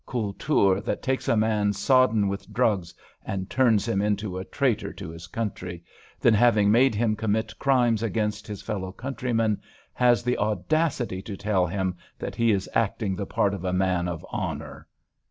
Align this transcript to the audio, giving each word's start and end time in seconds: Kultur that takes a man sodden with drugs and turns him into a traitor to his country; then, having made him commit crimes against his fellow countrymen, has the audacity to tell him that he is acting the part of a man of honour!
Kultur 0.07 0.81
that 0.83 1.03
takes 1.03 1.27
a 1.27 1.37
man 1.37 1.73
sodden 1.73 2.27
with 2.27 2.51
drugs 2.51 2.91
and 3.23 3.51
turns 3.51 3.87
him 3.87 4.01
into 4.01 4.39
a 4.39 4.43
traitor 4.43 4.91
to 4.93 5.09
his 5.11 5.27
country; 5.27 5.83
then, 6.19 6.33
having 6.33 6.71
made 6.71 6.95
him 6.95 7.15
commit 7.15 7.59
crimes 7.59 8.01
against 8.01 8.47
his 8.47 8.63
fellow 8.63 8.91
countrymen, 8.91 9.61
has 9.93 10.23
the 10.23 10.39
audacity 10.39 11.21
to 11.21 11.37
tell 11.37 11.67
him 11.67 11.97
that 12.17 12.33
he 12.33 12.49
is 12.51 12.67
acting 12.73 13.15
the 13.15 13.27
part 13.27 13.53
of 13.53 13.63
a 13.63 13.73
man 13.73 14.07
of 14.07 14.25
honour! 14.33 14.87